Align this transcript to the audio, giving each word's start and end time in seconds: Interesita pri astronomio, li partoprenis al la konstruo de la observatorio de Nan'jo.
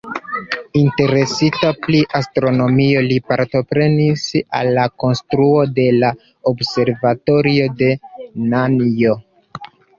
Interesita 0.79 1.69
pri 1.87 1.99
astronomio, 2.19 3.03
li 3.11 3.19
partoprenis 3.33 4.25
al 4.61 4.71
la 4.79 4.87
konstruo 5.05 5.63
de 5.77 5.87
la 6.01 6.13
observatorio 6.55 7.71
de 7.85 7.95
Nan'jo. 8.51 9.19